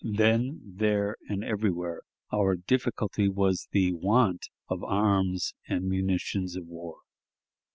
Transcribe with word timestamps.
Then, 0.03 0.61
there, 0.65 1.15
and 1.29 1.43
everywhere, 1.43 2.01
our 2.33 2.55
difficulty 2.55 3.29
was 3.29 3.67
the 3.71 3.91
want 3.93 4.47
of 4.67 4.83
arms 4.83 5.53
and 5.67 5.85
munitions 5.87 6.55
of 6.55 6.65
war. 6.65 7.01